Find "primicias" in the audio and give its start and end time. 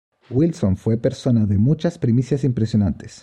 1.99-2.43